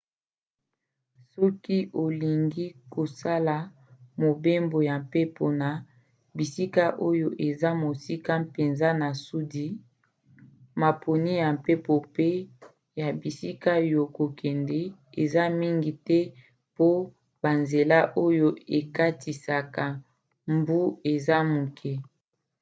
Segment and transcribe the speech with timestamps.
[1.33, 3.55] soki olingi kosala
[4.23, 5.69] mobembo ya mpepo na
[6.37, 9.67] bisika oyo eza mosika mpenza na sudi
[10.81, 12.29] maponi ya mpepo mpe
[12.99, 14.79] ya bisika ya kokende
[15.23, 16.19] eza mingi te
[16.75, 16.89] po
[17.41, 18.47] banzela oyo
[18.79, 19.83] ekatisaka
[20.55, 20.79] mbu
[21.13, 21.93] eza moke